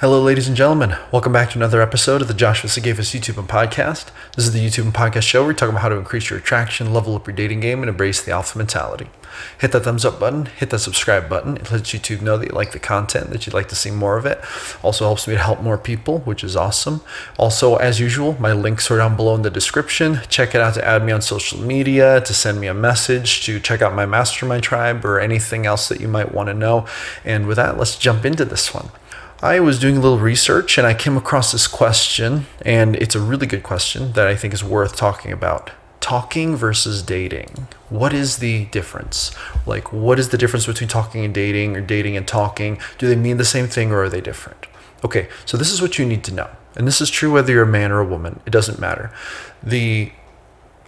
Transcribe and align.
Hello, 0.00 0.22
ladies 0.22 0.46
and 0.46 0.56
gentlemen. 0.56 0.96
Welcome 1.10 1.32
back 1.32 1.50
to 1.50 1.58
another 1.58 1.82
episode 1.82 2.22
of 2.22 2.28
the 2.28 2.32
Joshua 2.34 2.70
Sigafus 2.70 3.18
YouTube 3.18 3.36
and 3.36 3.48
podcast. 3.48 4.12
This 4.36 4.46
is 4.46 4.52
the 4.52 4.64
YouTube 4.64 4.84
and 4.84 4.94
podcast 4.94 5.24
show 5.24 5.40
where 5.40 5.48
we 5.48 5.54
talk 5.54 5.68
about 5.68 5.82
how 5.82 5.88
to 5.88 5.96
increase 5.96 6.30
your 6.30 6.38
attraction, 6.38 6.94
level 6.94 7.16
up 7.16 7.26
your 7.26 7.34
dating 7.34 7.58
game, 7.58 7.82
and 7.82 7.88
embrace 7.88 8.22
the 8.22 8.30
alpha 8.30 8.56
mentality. 8.56 9.10
Hit 9.58 9.72
that 9.72 9.82
thumbs 9.82 10.04
up 10.04 10.20
button, 10.20 10.46
hit 10.46 10.70
that 10.70 10.78
subscribe 10.78 11.28
button. 11.28 11.56
It 11.56 11.72
lets 11.72 11.92
YouTube 11.92 12.22
know 12.22 12.38
that 12.38 12.50
you 12.50 12.54
like 12.54 12.70
the 12.70 12.78
content, 12.78 13.30
that 13.30 13.44
you'd 13.44 13.54
like 13.54 13.66
to 13.70 13.74
see 13.74 13.90
more 13.90 14.16
of 14.16 14.24
it. 14.24 14.40
Also 14.84 15.04
helps 15.04 15.26
me 15.26 15.34
to 15.34 15.40
help 15.40 15.62
more 15.62 15.76
people, 15.76 16.20
which 16.20 16.44
is 16.44 16.54
awesome. 16.54 17.00
Also, 17.36 17.74
as 17.74 17.98
usual, 17.98 18.40
my 18.40 18.52
links 18.52 18.92
are 18.92 18.98
down 18.98 19.16
below 19.16 19.34
in 19.34 19.42
the 19.42 19.50
description. 19.50 20.20
Check 20.28 20.54
it 20.54 20.60
out 20.60 20.74
to 20.74 20.86
add 20.86 21.04
me 21.04 21.10
on 21.10 21.22
social 21.22 21.58
media, 21.58 22.20
to 22.20 22.32
send 22.32 22.60
me 22.60 22.68
a 22.68 22.74
message, 22.74 23.44
to 23.46 23.58
check 23.58 23.82
out 23.82 23.96
my 23.96 24.06
mastermind 24.06 24.62
tribe, 24.62 25.04
or 25.04 25.18
anything 25.18 25.66
else 25.66 25.88
that 25.88 26.00
you 26.00 26.06
might 26.06 26.32
want 26.32 26.46
to 26.46 26.54
know. 26.54 26.86
And 27.24 27.48
with 27.48 27.56
that, 27.56 27.76
let's 27.76 27.98
jump 27.98 28.24
into 28.24 28.44
this 28.44 28.72
one. 28.72 28.90
I 29.40 29.60
was 29.60 29.78
doing 29.78 29.96
a 29.96 30.00
little 30.00 30.18
research 30.18 30.78
and 30.78 30.86
I 30.86 30.94
came 30.94 31.16
across 31.16 31.52
this 31.52 31.68
question, 31.68 32.46
and 32.62 32.96
it's 32.96 33.14
a 33.14 33.20
really 33.20 33.46
good 33.46 33.62
question 33.62 34.12
that 34.12 34.26
I 34.26 34.34
think 34.34 34.52
is 34.52 34.64
worth 34.64 34.96
talking 34.96 35.30
about. 35.30 35.70
Talking 36.00 36.56
versus 36.56 37.02
dating. 37.02 37.68
What 37.88 38.12
is 38.12 38.38
the 38.38 38.64
difference? 38.66 39.30
Like, 39.64 39.92
what 39.92 40.18
is 40.18 40.30
the 40.30 40.38
difference 40.38 40.66
between 40.66 40.88
talking 40.88 41.24
and 41.24 41.32
dating 41.32 41.76
or 41.76 41.80
dating 41.80 42.16
and 42.16 42.26
talking? 42.26 42.80
Do 42.98 43.06
they 43.06 43.14
mean 43.14 43.36
the 43.36 43.44
same 43.44 43.68
thing 43.68 43.92
or 43.92 44.02
are 44.02 44.08
they 44.08 44.20
different? 44.20 44.66
Okay, 45.04 45.28
so 45.44 45.56
this 45.56 45.70
is 45.70 45.80
what 45.80 46.00
you 46.00 46.04
need 46.04 46.24
to 46.24 46.34
know. 46.34 46.50
And 46.74 46.84
this 46.84 47.00
is 47.00 47.08
true 47.08 47.32
whether 47.32 47.52
you're 47.52 47.62
a 47.62 47.66
man 47.66 47.92
or 47.92 48.00
a 48.00 48.06
woman, 48.06 48.40
it 48.44 48.50
doesn't 48.50 48.80
matter. 48.80 49.12
The 49.62 50.10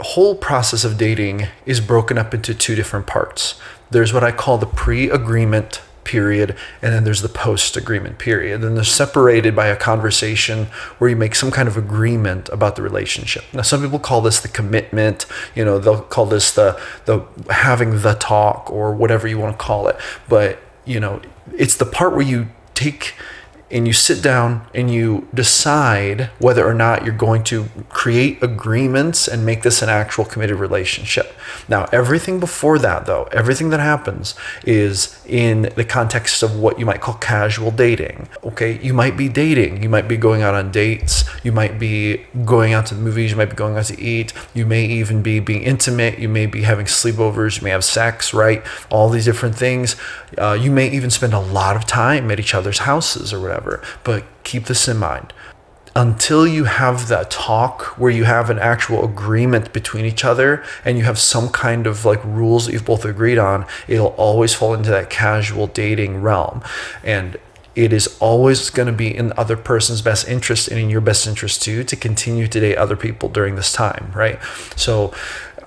whole 0.00 0.34
process 0.34 0.82
of 0.82 0.98
dating 0.98 1.46
is 1.66 1.80
broken 1.80 2.18
up 2.18 2.34
into 2.34 2.52
two 2.54 2.74
different 2.74 3.06
parts. 3.06 3.60
There's 3.90 4.12
what 4.12 4.24
I 4.24 4.32
call 4.32 4.58
the 4.58 4.66
pre 4.66 5.08
agreement 5.08 5.82
period 6.04 6.56
and 6.82 6.92
then 6.92 7.04
there's 7.04 7.22
the 7.22 7.28
post 7.28 7.76
agreement 7.76 8.18
period. 8.18 8.62
And 8.62 8.76
they're 8.76 8.84
separated 8.84 9.54
by 9.54 9.66
a 9.66 9.76
conversation 9.76 10.66
where 10.98 11.10
you 11.10 11.16
make 11.16 11.34
some 11.34 11.50
kind 11.50 11.68
of 11.68 11.76
agreement 11.76 12.48
about 12.50 12.76
the 12.76 12.82
relationship. 12.82 13.44
Now 13.52 13.62
some 13.62 13.82
people 13.82 13.98
call 13.98 14.20
this 14.20 14.40
the 14.40 14.48
commitment 14.48 15.26
you 15.54 15.64
know 15.64 15.78
they'll 15.78 16.02
call 16.02 16.26
this 16.26 16.52
the 16.52 16.80
the 17.04 17.24
having 17.50 18.02
the 18.02 18.14
talk 18.14 18.70
or 18.70 18.94
whatever 18.94 19.26
you 19.28 19.38
want 19.38 19.58
to 19.58 19.64
call 19.64 19.88
it. 19.88 19.96
But 20.28 20.58
you 20.84 21.00
know 21.00 21.20
it's 21.56 21.76
the 21.76 21.86
part 21.86 22.12
where 22.12 22.22
you 22.22 22.48
take 22.74 23.14
and 23.70 23.86
you 23.86 23.92
sit 23.92 24.22
down 24.22 24.66
and 24.74 24.90
you 24.90 25.28
decide 25.32 26.30
whether 26.38 26.66
or 26.66 26.74
not 26.74 27.04
you're 27.04 27.14
going 27.14 27.44
to 27.44 27.66
create 27.88 28.42
agreements 28.42 29.28
and 29.28 29.46
make 29.46 29.62
this 29.62 29.82
an 29.82 29.88
actual 29.88 30.24
committed 30.24 30.56
relationship. 30.56 31.32
Now, 31.68 31.86
everything 31.92 32.40
before 32.40 32.78
that, 32.80 33.06
though, 33.06 33.24
everything 33.32 33.70
that 33.70 33.80
happens 33.80 34.34
is 34.64 35.22
in 35.26 35.72
the 35.76 35.84
context 35.84 36.42
of 36.42 36.58
what 36.58 36.78
you 36.78 36.86
might 36.86 37.00
call 37.00 37.14
casual 37.14 37.70
dating. 37.70 38.28
Okay, 38.42 38.80
you 38.82 38.92
might 38.92 39.16
be 39.16 39.28
dating, 39.28 39.82
you 39.82 39.88
might 39.88 40.08
be 40.08 40.16
going 40.16 40.42
out 40.42 40.54
on 40.54 40.72
dates, 40.72 41.24
you 41.42 41.52
might 41.52 41.78
be 41.78 42.24
going 42.44 42.72
out 42.72 42.86
to 42.86 42.94
the 42.94 43.00
movies, 43.00 43.30
you 43.30 43.36
might 43.36 43.50
be 43.50 43.56
going 43.56 43.76
out 43.76 43.86
to 43.86 44.00
eat, 44.00 44.32
you 44.54 44.66
may 44.66 44.84
even 44.84 45.22
be 45.22 45.40
being 45.40 45.62
intimate, 45.62 46.18
you 46.18 46.28
may 46.28 46.46
be 46.46 46.62
having 46.62 46.86
sleepovers, 46.86 47.58
you 47.58 47.64
may 47.64 47.70
have 47.70 47.84
sex, 47.84 48.34
right? 48.34 48.62
All 48.90 49.08
these 49.08 49.24
different 49.24 49.56
things. 49.56 49.96
Uh, 50.38 50.56
you 50.60 50.70
may 50.70 50.90
even 50.90 51.10
spend 51.10 51.32
a 51.32 51.40
lot 51.40 51.76
of 51.76 51.86
time 51.86 52.30
at 52.30 52.40
each 52.40 52.54
other's 52.54 52.80
houses 52.80 53.32
or 53.32 53.40
whatever. 53.40 53.82
But 54.04 54.24
keep 54.44 54.66
this 54.66 54.88
in 54.88 54.98
mind. 54.98 55.32
Until 55.96 56.46
you 56.46 56.64
have 56.64 57.08
that 57.08 57.32
talk 57.32 57.98
where 57.98 58.12
you 58.12 58.22
have 58.22 58.48
an 58.48 58.60
actual 58.60 59.04
agreement 59.04 59.72
between 59.72 60.04
each 60.04 60.24
other 60.24 60.62
and 60.84 60.96
you 60.96 61.02
have 61.02 61.18
some 61.18 61.48
kind 61.48 61.84
of 61.84 62.04
like 62.04 62.24
rules 62.24 62.66
that 62.66 62.72
you've 62.72 62.84
both 62.84 63.04
agreed 63.04 63.38
on, 63.38 63.66
it'll 63.88 64.14
always 64.16 64.54
fall 64.54 64.72
into 64.72 64.88
that 64.90 65.10
casual 65.10 65.66
dating 65.66 66.22
realm. 66.22 66.62
And 67.02 67.36
it 67.76 67.92
is 67.92 68.16
always 68.20 68.70
going 68.70 68.86
to 68.86 68.92
be 68.92 69.14
in 69.14 69.28
the 69.28 69.40
other 69.40 69.56
person's 69.56 70.02
best 70.02 70.28
interest 70.28 70.68
and 70.68 70.78
in 70.78 70.90
your 70.90 71.00
best 71.00 71.26
interest 71.26 71.62
too 71.62 71.84
to 71.84 71.96
continue 71.96 72.46
to 72.46 72.60
date 72.60 72.76
other 72.76 72.96
people 72.96 73.28
during 73.28 73.56
this 73.56 73.72
time, 73.72 74.10
right? 74.14 74.38
So 74.76 75.14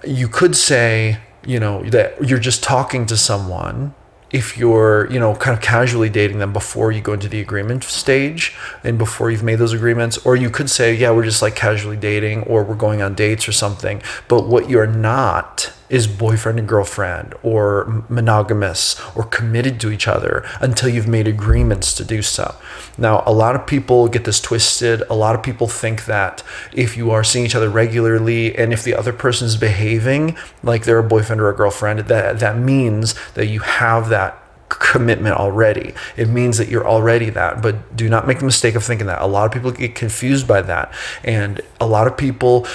you 0.05 0.27
could 0.27 0.55
say, 0.55 1.19
you 1.45 1.59
know, 1.59 1.83
that 1.89 2.27
you're 2.27 2.39
just 2.39 2.63
talking 2.63 3.05
to 3.07 3.17
someone 3.17 3.93
if 4.33 4.57
you're 4.57 5.09
you 5.11 5.19
know 5.19 5.35
kind 5.35 5.55
of 5.55 5.63
casually 5.63 6.09
dating 6.09 6.39
them 6.39 6.51
before 6.51 6.91
you 6.91 6.99
go 6.99 7.13
into 7.13 7.29
the 7.29 7.39
agreement 7.39 7.83
stage 7.83 8.53
and 8.83 8.97
before 8.97 9.29
you've 9.29 9.43
made 9.43 9.59
those 9.59 9.73
agreements 9.73 10.17
or 10.25 10.35
you 10.35 10.49
could 10.49 10.69
say 10.69 10.93
yeah 10.93 11.11
we're 11.11 11.23
just 11.23 11.41
like 11.41 11.55
casually 11.55 11.95
dating 11.95 12.41
or 12.43 12.63
we're 12.63 12.75
going 12.75 13.01
on 13.01 13.13
dates 13.13 13.47
or 13.47 13.51
something 13.51 14.01
but 14.27 14.47
what 14.47 14.69
you're 14.69 14.87
not 14.87 15.71
is 15.89 16.07
boyfriend 16.07 16.59
and 16.59 16.67
girlfriend 16.67 17.33
or 17.43 18.05
monogamous 18.09 18.99
or 19.15 19.23
committed 19.23 19.79
to 19.81 19.91
each 19.91 20.07
other 20.07 20.43
until 20.59 20.89
you've 20.89 21.07
made 21.07 21.27
agreements 21.27 21.93
to 21.93 22.03
do 22.03 22.21
so. 22.21 22.55
Now, 22.97 23.23
a 23.25 23.33
lot 23.33 23.55
of 23.55 23.67
people 23.67 24.07
get 24.07 24.25
this 24.25 24.39
twisted. 24.39 25.01
A 25.09 25.15
lot 25.15 25.35
of 25.35 25.43
people 25.43 25.67
think 25.67 26.05
that 26.05 26.43
if 26.71 26.97
you 26.97 27.11
are 27.11 27.23
seeing 27.23 27.45
each 27.45 27.55
other 27.55 27.69
regularly 27.69 28.55
and 28.55 28.73
if 28.73 28.83
the 28.83 28.95
other 28.95 29.13
person 29.13 29.45
is 29.45 29.57
behaving 29.57 30.37
like 30.63 30.85
they're 30.85 30.99
a 30.99 31.03
boyfriend 31.03 31.41
or 31.41 31.49
a 31.49 31.55
girlfriend, 31.55 31.99
that 31.99 32.39
that 32.39 32.57
means 32.57 33.15
that 33.31 33.47
you 33.47 33.59
have 33.59 34.09
that 34.09 34.39
commitment 34.79 35.35
already. 35.35 35.93
It 36.17 36.29
means 36.29 36.57
that 36.57 36.67
you're 36.67 36.87
already 36.87 37.29
that, 37.31 37.61
but 37.61 37.95
do 37.95 38.09
not 38.09 38.27
make 38.27 38.39
the 38.39 38.45
mistake 38.45 38.75
of 38.75 38.83
thinking 38.83 39.07
that. 39.07 39.21
A 39.21 39.27
lot 39.27 39.45
of 39.45 39.51
people 39.51 39.71
get 39.71 39.95
confused 39.95 40.47
by 40.47 40.61
that. 40.63 40.91
And 41.23 41.61
a 41.79 41.85
lot 41.85 42.07
of 42.07 42.17
people 42.17 42.67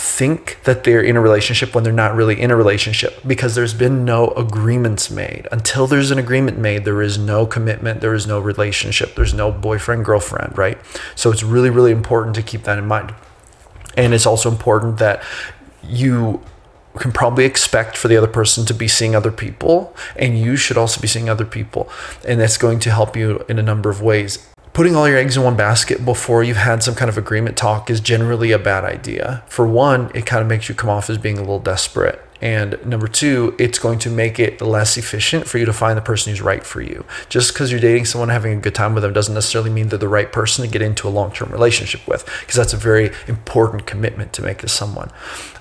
think 0.00 0.62
that 0.64 0.84
they're 0.84 1.02
in 1.02 1.14
a 1.14 1.20
relationship 1.20 1.74
when 1.74 1.84
they're 1.84 1.92
not 1.92 2.14
really 2.14 2.40
in 2.40 2.50
a 2.50 2.56
relationship 2.56 3.20
because 3.26 3.54
there's 3.54 3.74
been 3.74 4.02
no 4.02 4.28
agreements 4.28 5.10
made. 5.10 5.46
Until 5.52 5.86
there's 5.86 6.10
an 6.10 6.18
agreement 6.18 6.56
made, 6.58 6.86
there 6.86 7.02
is 7.02 7.18
no 7.18 7.44
commitment, 7.44 8.00
there 8.00 8.14
is 8.14 8.26
no 8.26 8.40
relationship, 8.40 9.14
there's 9.14 9.34
no 9.34 9.52
boyfriend, 9.52 10.06
girlfriend, 10.06 10.56
right? 10.56 10.78
So 11.14 11.30
it's 11.30 11.42
really, 11.42 11.68
really 11.68 11.92
important 11.92 12.34
to 12.36 12.42
keep 12.42 12.62
that 12.62 12.78
in 12.78 12.86
mind. 12.86 13.14
And 13.94 14.14
it's 14.14 14.24
also 14.24 14.50
important 14.50 14.98
that 14.98 15.22
you 15.82 16.42
can 16.96 17.12
probably 17.12 17.44
expect 17.44 17.96
for 17.96 18.08
the 18.08 18.16
other 18.16 18.26
person 18.26 18.64
to 18.66 18.74
be 18.74 18.88
seeing 18.88 19.14
other 19.14 19.30
people 19.30 19.94
and 20.16 20.38
you 20.38 20.56
should 20.56 20.78
also 20.78 21.00
be 21.00 21.06
seeing 21.06 21.28
other 21.28 21.44
people 21.44 21.88
and 22.26 22.40
that's 22.40 22.56
going 22.56 22.80
to 22.80 22.90
help 22.90 23.14
you 23.14 23.44
in 23.48 23.58
a 23.58 23.62
number 23.62 23.90
of 23.90 24.02
ways 24.02 24.50
putting 24.80 24.96
all 24.96 25.06
your 25.06 25.18
eggs 25.18 25.36
in 25.36 25.42
one 25.42 25.58
basket 25.58 26.06
before 26.06 26.42
you've 26.42 26.56
had 26.56 26.82
some 26.82 26.94
kind 26.94 27.10
of 27.10 27.18
agreement 27.18 27.54
talk 27.54 27.90
is 27.90 28.00
generally 28.00 28.50
a 28.50 28.58
bad 28.58 28.82
idea. 28.82 29.44
For 29.46 29.66
one, 29.66 30.10
it 30.14 30.24
kind 30.24 30.40
of 30.40 30.48
makes 30.48 30.70
you 30.70 30.74
come 30.74 30.88
off 30.88 31.10
as 31.10 31.18
being 31.18 31.36
a 31.36 31.40
little 31.40 31.58
desperate. 31.58 32.18
And 32.40 32.82
number 32.86 33.06
two, 33.06 33.54
it's 33.58 33.78
going 33.78 33.98
to 33.98 34.08
make 34.08 34.38
it 34.38 34.62
less 34.62 34.96
efficient 34.96 35.46
for 35.46 35.58
you 35.58 35.66
to 35.66 35.74
find 35.74 35.98
the 35.98 36.00
person 36.00 36.30
who's 36.30 36.40
right 36.40 36.64
for 36.64 36.80
you. 36.80 37.04
Just 37.28 37.52
because 37.52 37.70
you're 37.70 37.78
dating 37.78 38.06
someone, 38.06 38.30
having 38.30 38.56
a 38.56 38.60
good 38.62 38.74
time 38.74 38.94
with 38.94 39.02
them, 39.02 39.12
doesn't 39.12 39.34
necessarily 39.34 39.68
mean 39.68 39.88
they're 39.88 39.98
the 39.98 40.08
right 40.08 40.32
person 40.32 40.64
to 40.64 40.70
get 40.70 40.80
into 40.80 41.06
a 41.06 41.10
long 41.10 41.30
term 41.30 41.50
relationship 41.50 42.08
with, 42.08 42.24
because 42.40 42.56
that's 42.56 42.72
a 42.72 42.78
very 42.78 43.10
important 43.26 43.84
commitment 43.84 44.32
to 44.32 44.40
make 44.40 44.60
to 44.60 44.68
someone. 44.68 45.10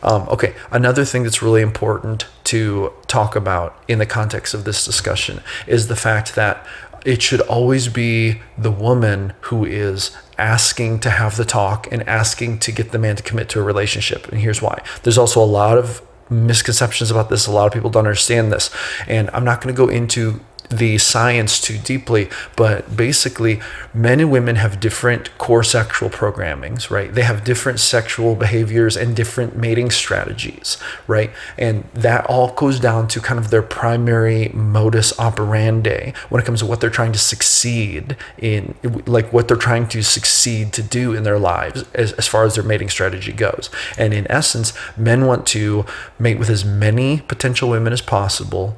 Um, 0.01 0.29
okay, 0.29 0.55
another 0.71 1.03
thing 1.03 1.23
that's 1.23 1.41
really 1.41 1.61
important 1.61 2.27
to 2.45 2.93
talk 3.07 3.35
about 3.35 3.83
in 3.89 3.99
the 3.99 4.05
context 4.05 4.53
of 4.53 4.63
this 4.63 4.85
discussion 4.85 5.41
is 5.67 5.89
the 5.89 5.97
fact 5.97 6.35
that 6.35 6.65
it 7.05 7.21
should 7.21 7.41
always 7.41 7.87
be 7.87 8.41
the 8.57 8.71
woman 8.71 9.33
who 9.41 9.65
is 9.65 10.15
asking 10.37 10.99
to 11.01 11.09
have 11.09 11.37
the 11.37 11.45
talk 11.45 11.87
and 11.91 12.07
asking 12.07 12.59
to 12.59 12.71
get 12.71 12.91
the 12.91 12.99
man 12.99 13.15
to 13.15 13.23
commit 13.23 13.49
to 13.49 13.59
a 13.59 13.63
relationship. 13.63 14.27
And 14.29 14.39
here's 14.39 14.61
why. 14.61 14.81
There's 15.03 15.17
also 15.17 15.43
a 15.43 15.45
lot 15.45 15.77
of 15.77 16.01
misconceptions 16.29 17.11
about 17.11 17.29
this. 17.29 17.47
A 17.47 17.51
lot 17.51 17.67
of 17.67 17.73
people 17.73 17.89
don't 17.89 18.05
understand 18.05 18.51
this. 18.51 18.69
And 19.07 19.29
I'm 19.33 19.43
not 19.43 19.61
going 19.61 19.73
to 19.73 19.77
go 19.77 19.89
into 19.89 20.39
the 20.69 20.97
science 20.97 21.59
too 21.59 21.77
deeply, 21.77 22.29
but 22.55 22.95
basically, 22.95 23.59
men 23.93 24.19
and 24.19 24.31
women 24.31 24.55
have 24.57 24.79
different 24.79 25.35
core 25.37 25.63
sexual 25.63 26.09
programmings, 26.09 26.91
right? 26.91 27.13
They 27.13 27.23
have 27.23 27.43
different 27.43 27.79
sexual 27.79 28.35
behaviors 28.35 28.95
and 28.95 29.15
different 29.15 29.55
mating 29.55 29.89
strategies, 29.89 30.77
right? 31.07 31.31
And 31.57 31.85
that 31.93 32.25
all 32.27 32.53
goes 32.53 32.79
down 32.79 33.07
to 33.09 33.19
kind 33.19 33.39
of 33.39 33.49
their 33.49 33.63
primary 33.63 34.49
modus 34.49 35.17
operandi 35.19 36.13
when 36.29 36.41
it 36.41 36.45
comes 36.45 36.59
to 36.59 36.65
what 36.65 36.81
they're 36.81 36.89
trying 36.89 37.13
to 37.13 37.19
succeed 37.19 38.15
in, 38.37 38.75
like 39.07 39.33
what 39.33 39.47
they're 39.47 39.57
trying 39.57 39.87
to 39.89 40.03
succeed 40.03 40.71
to 40.73 40.83
do 40.83 41.13
in 41.13 41.23
their 41.23 41.39
lives 41.39 41.83
as, 41.95 42.13
as 42.13 42.27
far 42.27 42.43
as 42.43 42.55
their 42.55 42.63
mating 42.63 42.89
strategy 42.89 43.33
goes. 43.33 43.71
And 43.97 44.13
in 44.13 44.29
essence, 44.31 44.73
men 44.95 45.25
want 45.25 45.47
to 45.47 45.85
mate 46.19 46.37
with 46.37 46.49
as 46.49 46.63
many 46.63 47.21
potential 47.21 47.69
women 47.69 47.91
as 47.91 48.01
possible 48.01 48.77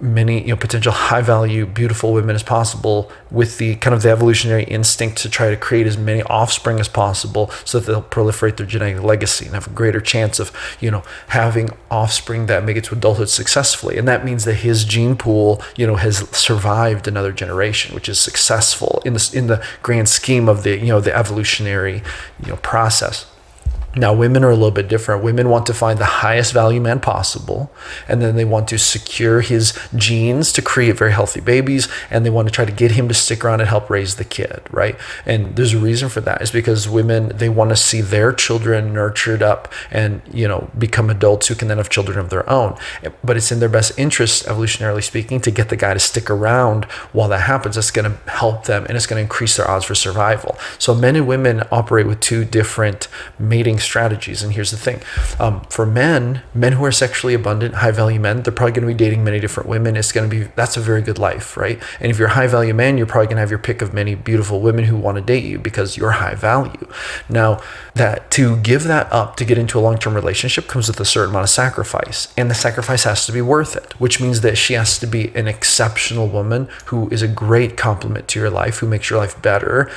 many 0.00 0.42
you 0.42 0.48
know 0.48 0.56
potential 0.56 0.92
high 0.92 1.22
value 1.22 1.64
beautiful 1.64 2.12
women 2.12 2.34
as 2.34 2.42
possible 2.42 3.10
with 3.30 3.58
the 3.58 3.76
kind 3.76 3.94
of 3.94 4.02
the 4.02 4.10
evolutionary 4.10 4.64
instinct 4.64 5.16
to 5.18 5.28
try 5.28 5.48
to 5.48 5.56
create 5.56 5.86
as 5.86 5.96
many 5.96 6.22
offspring 6.24 6.78
as 6.78 6.88
possible 6.88 7.50
so 7.64 7.78
that 7.78 7.86
they'll 7.86 8.02
proliferate 8.02 8.56
their 8.56 8.66
genetic 8.66 9.02
legacy 9.02 9.46
and 9.46 9.54
have 9.54 9.66
a 9.66 9.70
greater 9.70 10.00
chance 10.00 10.38
of 10.38 10.52
you 10.80 10.90
know 10.90 11.02
having 11.28 11.70
offspring 11.90 12.46
that 12.46 12.64
make 12.64 12.76
it 12.76 12.84
to 12.84 12.94
adulthood 12.94 13.28
successfully. 13.28 13.96
And 13.96 14.06
that 14.08 14.24
means 14.24 14.44
that 14.44 14.54
his 14.54 14.84
gene 14.84 15.16
pool 15.16 15.62
you 15.76 15.86
know 15.86 15.96
has 15.96 16.28
survived 16.30 17.08
another 17.08 17.32
generation 17.32 17.94
which 17.94 18.08
is 18.08 18.18
successful 18.18 19.02
in 19.04 19.14
the 19.14 19.30
in 19.34 19.46
the 19.46 19.64
grand 19.82 20.08
scheme 20.08 20.48
of 20.48 20.62
the 20.62 20.78
you 20.78 20.88
know 20.88 21.00
the 21.00 21.16
evolutionary 21.16 22.02
you 22.42 22.48
know 22.48 22.56
process 22.56 23.26
now, 23.96 24.12
women 24.12 24.44
are 24.44 24.50
a 24.50 24.54
little 24.54 24.70
bit 24.70 24.88
different. 24.88 25.24
Women 25.24 25.48
want 25.48 25.64
to 25.66 25.74
find 25.74 25.98
the 25.98 26.04
highest 26.04 26.52
value 26.52 26.82
man 26.82 27.00
possible, 27.00 27.72
and 28.06 28.20
then 28.20 28.36
they 28.36 28.44
want 28.44 28.68
to 28.68 28.78
secure 28.78 29.40
his 29.40 29.76
genes 29.94 30.52
to 30.52 30.62
create 30.62 30.98
very 30.98 31.12
healthy 31.12 31.40
babies, 31.40 31.88
and 32.10 32.24
they 32.24 32.30
want 32.30 32.46
to 32.46 32.52
try 32.52 32.66
to 32.66 32.72
get 32.72 32.90
him 32.92 33.08
to 33.08 33.14
stick 33.14 33.42
around 33.42 33.60
and 33.60 33.70
help 33.70 33.88
raise 33.88 34.16
the 34.16 34.24
kid, 34.24 34.60
right? 34.70 34.98
And 35.24 35.56
there's 35.56 35.72
a 35.72 35.78
reason 35.78 36.10
for 36.10 36.20
that. 36.20 36.42
Is 36.42 36.50
because 36.50 36.86
women 36.86 37.32
they 37.34 37.48
want 37.48 37.70
to 37.70 37.76
see 37.76 38.02
their 38.02 38.32
children 38.32 38.92
nurtured 38.92 39.42
up 39.42 39.72
and 39.90 40.20
you 40.30 40.46
know 40.46 40.70
become 40.76 41.08
adults 41.08 41.46
who 41.46 41.54
can 41.54 41.68
then 41.68 41.78
have 41.78 41.88
children 41.88 42.18
of 42.18 42.28
their 42.28 42.48
own. 42.50 42.76
But 43.24 43.38
it's 43.38 43.50
in 43.50 43.60
their 43.60 43.70
best 43.70 43.98
interest, 43.98 44.44
evolutionarily 44.44 45.02
speaking, 45.02 45.40
to 45.40 45.50
get 45.50 45.70
the 45.70 45.76
guy 45.76 45.94
to 45.94 46.00
stick 46.00 46.28
around 46.28 46.84
while 47.12 47.28
that 47.28 47.42
happens. 47.42 47.76
That's 47.76 47.90
going 47.90 48.12
to 48.12 48.30
help 48.30 48.64
them, 48.64 48.84
and 48.84 48.96
it's 48.96 49.06
going 49.06 49.18
to 49.18 49.22
increase 49.22 49.56
their 49.56 49.68
odds 49.70 49.86
for 49.86 49.94
survival. 49.94 50.58
So 50.78 50.94
men 50.94 51.16
and 51.16 51.26
women 51.26 51.62
operate 51.72 52.06
with 52.06 52.20
two 52.20 52.44
different 52.44 53.08
mating 53.38 53.78
strategies. 53.86 54.42
And 54.42 54.52
here's 54.52 54.70
the 54.70 54.76
thing 54.76 55.00
um, 55.40 55.62
for 55.70 55.86
men, 55.86 56.42
men 56.54 56.72
who 56.72 56.84
are 56.84 56.92
sexually 56.92 57.34
abundant, 57.34 57.76
high 57.76 57.90
value 57.90 58.20
men, 58.20 58.42
they're 58.42 58.52
probably 58.52 58.72
going 58.72 58.86
to 58.86 58.92
be 58.92 59.04
dating 59.04 59.24
many 59.24 59.40
different 59.40 59.68
women. 59.68 59.96
It's 59.96 60.12
going 60.12 60.28
to 60.28 60.36
be, 60.36 60.50
that's 60.54 60.76
a 60.76 60.80
very 60.80 61.02
good 61.02 61.18
life, 61.18 61.56
right? 61.56 61.82
And 62.00 62.10
if 62.10 62.18
you're 62.18 62.28
a 62.28 62.32
high 62.32 62.46
value 62.46 62.74
man, 62.74 62.98
you're 62.98 63.06
probably 63.06 63.26
going 63.26 63.36
to 63.36 63.40
have 63.40 63.50
your 63.50 63.58
pick 63.58 63.80
of 63.80 63.94
many 63.94 64.14
beautiful 64.14 64.60
women 64.60 64.84
who 64.84 64.96
want 64.96 65.16
to 65.16 65.22
date 65.22 65.44
you 65.44 65.58
because 65.58 65.96
you're 65.96 66.12
high 66.12 66.34
value. 66.34 66.86
Now, 67.28 67.60
that 67.94 68.30
to 68.32 68.56
give 68.58 68.84
that 68.84 69.10
up 69.12 69.36
to 69.36 69.44
get 69.44 69.56
into 69.56 69.78
a 69.78 69.80
long 69.80 69.98
term 69.98 70.14
relationship 70.14 70.68
comes 70.68 70.88
with 70.88 71.00
a 71.00 71.04
certain 71.04 71.30
amount 71.30 71.44
of 71.44 71.50
sacrifice. 71.50 72.32
And 72.36 72.50
the 72.50 72.54
sacrifice 72.54 73.04
has 73.04 73.24
to 73.26 73.32
be 73.32 73.40
worth 73.40 73.76
it, 73.76 73.98
which 74.00 74.20
means 74.20 74.42
that 74.42 74.58
she 74.58 74.74
has 74.74 74.98
to 74.98 75.06
be 75.06 75.34
an 75.34 75.48
exceptional 75.48 76.28
woman 76.28 76.68
who 76.86 77.08
is 77.10 77.22
a 77.22 77.28
great 77.28 77.76
complement 77.76 78.28
to 78.28 78.40
your 78.40 78.50
life, 78.50 78.78
who 78.78 78.88
makes 78.88 79.08
your 79.08 79.18
life 79.18 79.40
better. 79.40 79.90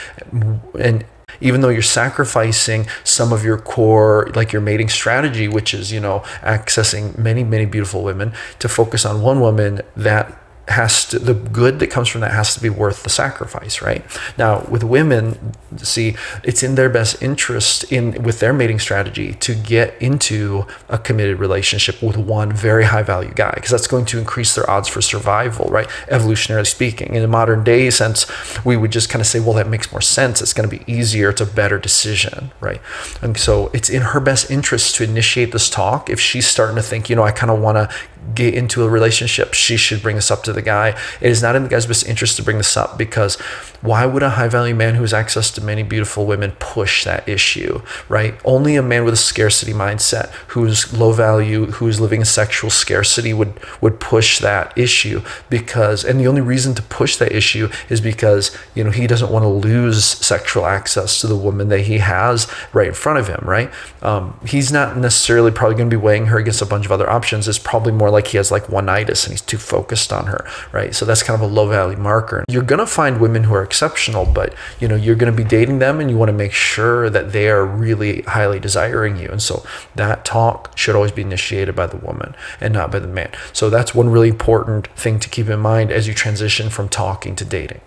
And 0.79 1.05
even 1.41 1.61
though 1.61 1.69
you're 1.69 1.81
sacrificing 1.81 2.87
some 3.03 3.31
of 3.33 3.43
your 3.43 3.57
core 3.57 4.29
like 4.35 4.51
your 4.51 4.61
mating 4.61 4.89
strategy 4.89 5.47
which 5.47 5.73
is 5.73 5.91
you 5.91 5.99
know 5.99 6.19
accessing 6.41 7.17
many 7.17 7.43
many 7.43 7.65
beautiful 7.65 8.03
women 8.03 8.33
to 8.59 8.69
focus 8.69 9.05
on 9.05 9.21
one 9.21 9.39
woman 9.39 9.81
that 9.95 10.38
has 10.69 11.05
to 11.05 11.19
the 11.19 11.33
good 11.33 11.79
that 11.79 11.87
comes 11.87 12.07
from 12.07 12.21
that 12.21 12.31
has 12.31 12.53
to 12.55 12.61
be 12.61 12.69
worth 12.69 13.03
the 13.03 13.09
sacrifice 13.09 13.81
right? 13.81 14.03
Now 14.37 14.65
with 14.69 14.83
women 14.83 15.53
see 15.77 16.15
it's 16.43 16.63
in 16.63 16.75
their 16.75 16.89
best 16.89 17.21
interest 17.21 17.91
in 17.91 18.23
with 18.23 18.39
their 18.39 18.53
mating 18.53 18.79
strategy 18.79 19.33
to 19.35 19.55
get 19.55 19.99
into 20.01 20.65
a 20.87 20.97
committed 20.97 21.39
relationship 21.39 22.01
with 22.01 22.17
one 22.17 22.51
very 22.51 22.85
high 22.85 23.03
value 23.03 23.33
guy 23.33 23.51
because 23.55 23.71
that's 23.71 23.87
going 23.87 24.05
to 24.05 24.19
increase 24.19 24.55
their 24.55 24.69
odds 24.69 24.87
for 24.87 25.01
survival 25.01 25.69
right? 25.69 25.87
Evolutionarily 26.11 26.67
speaking. 26.67 27.15
In 27.15 27.23
a 27.23 27.27
modern 27.27 27.63
day 27.63 27.89
sense 27.89 28.25
we 28.65 28.77
would 28.77 28.91
just 28.91 29.09
kind 29.09 29.21
of 29.21 29.27
say 29.27 29.39
well 29.39 29.53
that 29.53 29.67
makes 29.67 29.91
more 29.91 30.01
sense. 30.01 30.41
It's 30.41 30.53
going 30.53 30.69
to 30.69 30.77
be 30.77 30.91
easier. 30.91 31.29
It's 31.29 31.41
a 31.41 31.45
better 31.45 31.79
decision 31.79 32.51
right? 32.61 32.81
And 33.21 33.37
so 33.37 33.71
it's 33.73 33.89
in 33.89 34.01
her 34.01 34.19
best 34.19 34.49
interest 34.51 34.95
to 34.95 35.03
initiate 35.03 35.51
this 35.51 35.69
talk 35.69 36.09
if 36.09 36.19
she's 36.19 36.47
starting 36.47 36.75
to 36.75 36.81
think 36.81 37.09
you 37.09 37.15
know 37.15 37.23
i 37.23 37.31
kind 37.31 37.51
of 37.51 37.59
want 37.59 37.77
to 37.77 37.95
get 38.35 38.53
into 38.53 38.83
a 38.83 38.89
relationship, 38.89 39.53
she 39.53 39.77
should 39.77 40.01
bring 40.01 40.15
this 40.15 40.31
up 40.31 40.43
to 40.43 40.53
the 40.53 40.61
guy. 40.61 40.89
It 41.21 41.29
is 41.29 41.41
not 41.41 41.55
in 41.55 41.63
the 41.63 41.69
guy's 41.69 41.85
best 41.85 42.07
interest 42.07 42.37
to 42.37 42.43
bring 42.43 42.57
this 42.57 42.75
up 42.75 42.97
because 42.97 43.35
why 43.81 44.05
would 44.05 44.23
a 44.23 44.31
high 44.31 44.49
value 44.49 44.75
man 44.75 44.95
who 44.95 45.01
has 45.01 45.13
access 45.13 45.49
to 45.51 45.61
many 45.61 45.83
beautiful 45.83 46.25
women 46.25 46.51
push 46.59 47.05
that 47.05 47.27
issue, 47.27 47.81
right? 48.09 48.35
Only 48.43 48.75
a 48.75 48.81
man 48.81 49.05
with 49.05 49.13
a 49.13 49.17
scarcity 49.17 49.71
mindset 49.71 50.29
who's 50.49 50.93
low 50.93 51.11
value, 51.11 51.67
who's 51.67 51.99
living 51.99 52.21
in 52.21 52.25
sexual 52.25 52.69
scarcity 52.69 53.33
would 53.33 53.53
would 53.81 53.99
push 53.99 54.39
that 54.39 54.77
issue 54.77 55.21
because 55.49 56.03
and 56.03 56.19
the 56.19 56.27
only 56.27 56.41
reason 56.41 56.73
to 56.75 56.81
push 56.83 57.15
that 57.17 57.31
issue 57.31 57.69
is 57.89 58.01
because, 58.01 58.55
you 58.75 58.83
know, 58.83 58.91
he 58.91 59.07
doesn't 59.07 59.31
want 59.31 59.43
to 59.43 59.47
lose 59.47 60.03
sexual 60.03 60.65
access 60.65 61.21
to 61.21 61.27
the 61.27 61.35
woman 61.35 61.69
that 61.69 61.81
he 61.81 61.99
has 61.99 62.47
right 62.73 62.87
in 62.87 62.93
front 62.93 63.19
of 63.19 63.27
him, 63.27 63.41
right? 63.43 63.71
Um, 64.01 64.39
he's 64.45 64.71
not 64.71 64.97
necessarily 64.97 65.51
probably 65.51 65.75
going 65.75 65.89
to 65.89 65.95
be 65.95 66.01
weighing 66.01 66.27
her 66.27 66.37
against 66.37 66.61
a 66.61 66.65
bunch 66.65 66.85
of 66.85 66.91
other 66.91 67.09
options. 67.09 67.47
It's 67.47 67.59
probably 67.59 67.93
more 67.93 68.09
like 68.09 68.18
he 68.27 68.37
has 68.37 68.51
like 68.51 68.65
oneitis 68.67 69.23
and 69.23 69.31
he's 69.31 69.41
too 69.41 69.57
focused 69.57 70.11
on 70.13 70.27
her, 70.27 70.47
right? 70.71 70.93
So 70.93 71.05
that's 71.05 71.23
kind 71.23 71.41
of 71.41 71.49
a 71.49 71.53
low 71.53 71.67
value 71.67 71.97
marker. 71.97 72.43
You're 72.49 72.63
going 72.63 72.79
to 72.79 72.87
find 72.87 73.19
women 73.19 73.43
who 73.43 73.53
are 73.53 73.63
exceptional, 73.63 74.25
but 74.25 74.53
you 74.79 74.87
know, 74.87 74.95
you're 74.95 75.15
going 75.15 75.31
to 75.31 75.37
be 75.37 75.47
dating 75.47 75.79
them 75.79 75.99
and 75.99 76.09
you 76.09 76.17
want 76.17 76.29
to 76.29 76.33
make 76.33 76.51
sure 76.51 77.09
that 77.09 77.31
they 77.31 77.49
are 77.49 77.65
really 77.65 78.21
highly 78.23 78.59
desiring 78.59 79.17
you. 79.17 79.29
And 79.29 79.41
so 79.41 79.63
that 79.95 80.25
talk 80.25 80.77
should 80.77 80.95
always 80.95 81.11
be 81.11 81.21
initiated 81.21 81.75
by 81.75 81.87
the 81.87 81.97
woman 81.97 82.35
and 82.59 82.73
not 82.73 82.91
by 82.91 82.99
the 82.99 83.07
man. 83.07 83.31
So 83.53 83.69
that's 83.69 83.95
one 83.95 84.09
really 84.09 84.29
important 84.29 84.87
thing 84.95 85.19
to 85.19 85.29
keep 85.29 85.47
in 85.49 85.59
mind 85.59 85.91
as 85.91 86.07
you 86.07 86.13
transition 86.13 86.69
from 86.69 86.89
talking 86.89 87.35
to 87.35 87.45
dating. 87.45 87.81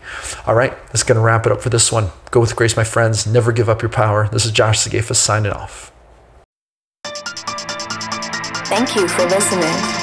All 0.47 0.55
right, 0.55 0.73
that's 0.87 1.03
going 1.03 1.17
to 1.17 1.23
wrap 1.23 1.47
it 1.47 1.53
up 1.53 1.61
for 1.61 1.71
this 1.71 1.93
one. 1.93 2.11
Go 2.31 2.41
with 2.41 2.57
grace, 2.57 2.77
my 2.77 2.85
friends. 2.85 3.27
Never 3.27 3.53
give 3.53 3.69
up 3.69 3.83
your 3.83 3.91
power. 3.91 4.29
This 4.29 4.45
is 4.45 4.53
Josh 4.53 4.79
Sigafus 4.79 5.17
signing 5.17 5.53
off. 5.53 5.93
Thank 8.73 8.97
you 8.97 9.07
for 9.07 9.27
listening 9.27 10.02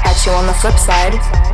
Catch 0.02 0.26
you 0.26 0.32
on 0.32 0.46
the 0.46 0.55
flip 0.55 0.79
side. 0.79 1.53